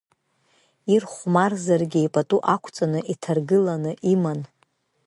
[0.93, 4.39] Ирхәмарзаргьы пату ақәҵаны, иҭаргыланы иман.